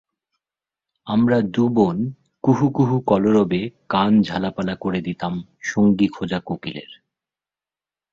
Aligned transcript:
আমরা 1.07 1.37
দুবোন 1.41 1.97
কুহু 2.43 2.65
কুহু 2.69 2.95
কলরবে 3.01 3.61
কান 3.89 4.11
ঝালাপালা 4.21 4.75
করে 4.75 4.99
দিতাম 5.01 5.33
সঙ্গী 5.61 6.07
খোঁজা 6.07 6.39
কোকিলের। 6.39 6.91